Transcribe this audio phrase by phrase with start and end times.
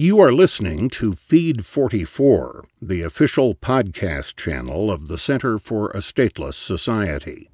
[0.00, 5.98] You are listening to Feed 44, the official podcast channel of the Center for a
[5.98, 7.50] Stateless Society.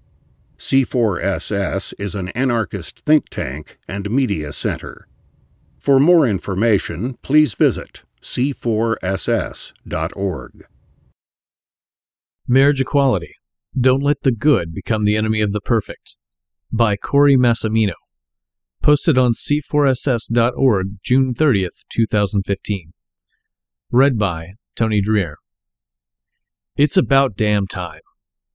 [0.57, 5.09] C4SS is an anarchist think tank and media center.
[5.77, 8.93] For more information, please visit c4ss.org.
[12.47, 13.35] Marriage Equality
[13.77, 16.15] Don't Let the Good Become the Enemy of the Perfect
[16.71, 17.95] by Cory Massimino
[18.87, 22.93] posted on c4ss.org June 30th, 2015.
[23.91, 25.35] Read by Tony Dreher.
[26.77, 28.03] It's about damn time.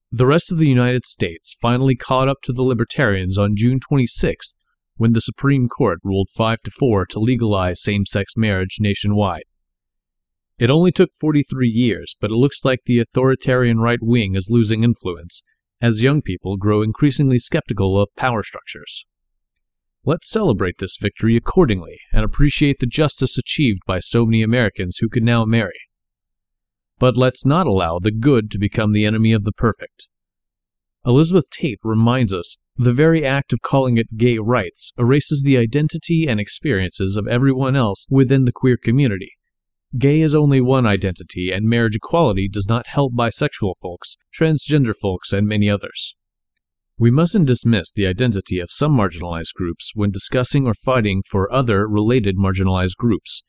[0.09, 4.55] The rest of the United States finally caught up to the libertarians on June 26th
[4.95, 9.43] when the Supreme Court ruled 5 to 4 to legalize same-sex marriage nationwide.
[10.57, 14.85] It only took 43 years, but it looks like the authoritarian right wing is losing
[14.85, 15.43] influence
[15.81, 19.03] as young people grow increasingly skeptical of power structures.
[20.03, 25.09] Let's celebrate this victory accordingly and appreciate the justice achieved by so many Americans who
[25.09, 25.79] can now marry.
[26.97, 30.07] But let's not allow the good to become the enemy of the perfect.
[31.05, 36.25] Elizabeth Tate reminds us the very act of calling it gay rights erases the identity
[36.27, 39.33] and experiences of everyone else within the queer community.
[39.99, 45.33] Gay is only one identity, and marriage equality does not help bisexual folks, transgender folks,
[45.33, 46.15] and many others.
[47.01, 51.87] We mustn't dismiss the identity of some marginalized groups when discussing or fighting for other
[51.87, 53.41] related marginalized groups,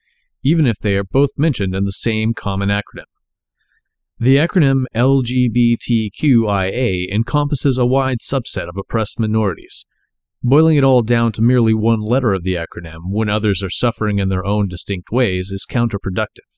[0.42, 3.04] even if they are both mentioned in the same common acronym.
[4.18, 5.74] The acronym LGBTQIA
[7.12, 9.84] encompasses a wide subset of oppressed minorities.
[10.42, 14.18] Boiling it all down to merely one letter of the acronym when others are suffering
[14.18, 16.48] in their own distinct ways is counterproductive.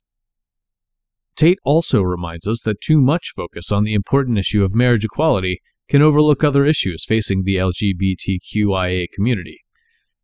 [1.34, 5.61] Tate also reminds us that too much focus on the important issue of marriage equality
[5.88, 9.60] can overlook other issues facing the LGBTQIA community.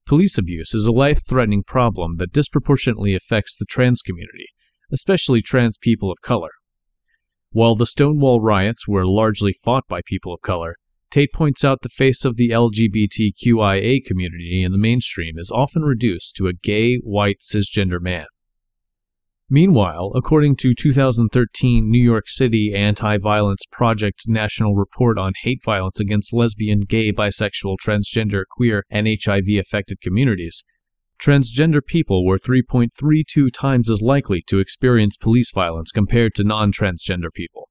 [0.06, 4.46] Police abuse is a life threatening problem that disproportionately affects the trans community,
[4.92, 6.50] especially trans people of color.
[7.52, 10.76] While the Stonewall riots were largely fought by people of color,
[11.10, 16.36] Tate points out the face of the LGBTQIA community in the mainstream is often reduced
[16.36, 18.26] to a gay, white, cisgender man.
[19.52, 26.32] Meanwhile, according to 2013 New York City Anti-Violence Project National Report on Hate Violence Against
[26.32, 30.64] Lesbian, Gay, Bisexual, Transgender, Queer, and HIV-affected communities,
[31.20, 37.68] transgender people were 3.32 times as likely to experience police violence compared to non-transgender people.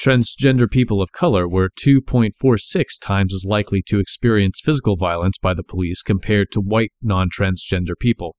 [0.00, 5.62] Transgender people of color were 2.46 times as likely to experience physical violence by the
[5.62, 8.36] police compared to white non-transgender people.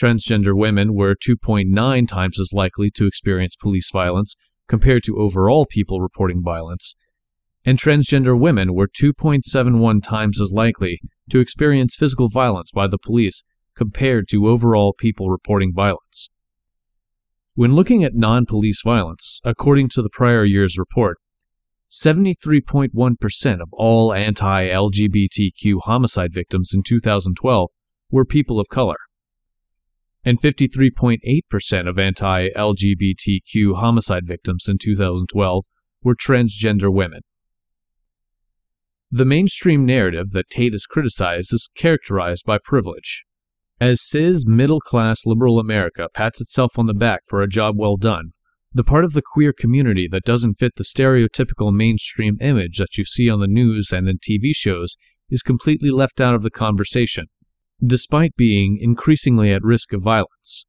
[0.00, 4.34] Transgender women were 2.9 times as likely to experience police violence
[4.66, 6.94] compared to overall people reporting violence,
[7.66, 13.44] and transgender women were 2.71 times as likely to experience physical violence by the police
[13.76, 16.30] compared to overall people reporting violence.
[17.52, 21.18] When looking at non police violence, according to the prior year's report,
[21.90, 27.70] 73.1% of all anti LGBTQ homicide victims in 2012
[28.10, 28.96] were people of color
[30.24, 35.64] and 53.8% of anti LGBTQ homicide victims in 2012
[36.02, 37.20] were transgender women.
[39.10, 43.24] The mainstream narrative that Tate has criticized is characterized by privilege.
[43.80, 47.96] As cis, middle class liberal America pats itself on the back for a job well
[47.96, 48.32] done,
[48.72, 53.04] the part of the queer community that doesn't fit the stereotypical mainstream image that you
[53.04, 54.96] see on the news and in TV shows
[55.28, 57.26] is completely left out of the conversation
[57.84, 60.64] despite being increasingly at risk of violence.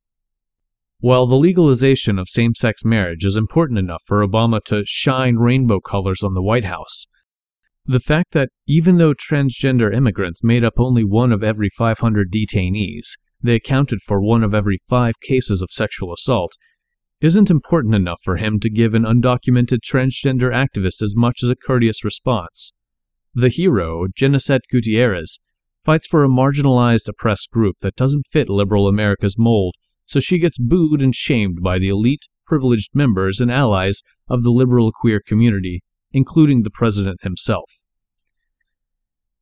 [0.99, 5.79] While the legalization of same sex marriage is important enough for Obama to shine rainbow
[5.79, 7.07] colors on the White House,
[7.85, 13.17] the fact that even though transgender immigrants made up only one of every 500 detainees,
[13.41, 16.53] they accounted for one of every five cases of sexual assault,
[17.21, 21.55] isn't important enough for him to give an undocumented transgender activist as much as a
[21.55, 22.73] courteous response.
[23.33, 25.39] The hero, Jennicet Gutierrez,
[25.83, 29.75] fights for a marginalized, oppressed group that doesn't fit liberal America's mold,
[30.05, 34.51] so she gets booed and shamed by the elite, privileged members and allies of the
[34.51, 37.71] liberal queer community, including the president himself.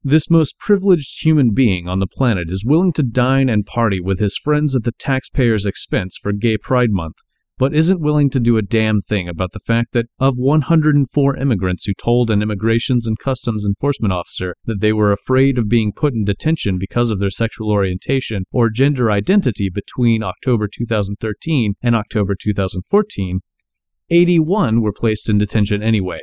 [0.03, 4.19] This most privileged human being on the planet is willing to dine and party with
[4.19, 7.17] his friends at the taxpayer's expense for Gay Pride Month,
[7.59, 11.83] but isn't willing to do a damn thing about the fact that of 104 immigrants
[11.83, 16.13] who told an Immigrations and Customs Enforcement officer that they were afraid of being put
[16.13, 22.33] in detention because of their sexual orientation or gender identity between October 2013 and October
[22.33, 23.41] 2014,
[24.09, 26.21] 81 were placed in detention anyway.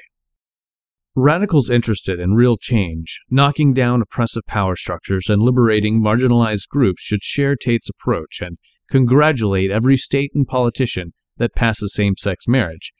[1.14, 7.22] Radicals interested in real change, knocking down oppressive power structures, and liberating marginalized groups should
[7.22, 8.56] share Tate's approach and
[8.90, 12.92] congratulate every state and politician that passes same sex marriage,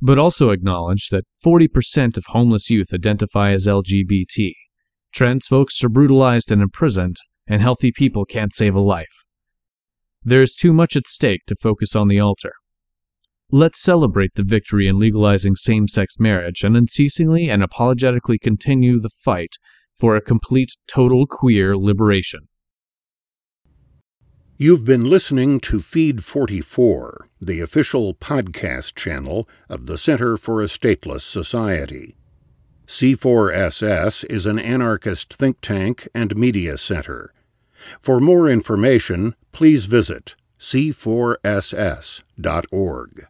[0.00, 4.52] but also acknowledge that 40% of homeless youth identify as LGBT.
[5.12, 7.16] Trans folks are brutalized and imprisoned,
[7.46, 9.24] and healthy people can't save a life.
[10.22, 12.52] There is too much at stake to focus on the altar.
[13.50, 19.10] Let's celebrate the victory in legalizing same sex marriage and unceasingly and apologetically continue the
[19.22, 19.56] fight
[20.00, 22.48] for a complete, total queer liberation.
[24.56, 30.66] You've been listening to Feed 44, the official podcast channel of the Center for a
[30.66, 32.14] Stateless Society.
[32.86, 37.34] C4SS is an anarchist think tank and media center.
[38.00, 43.26] For more information, please visit c4ss.org.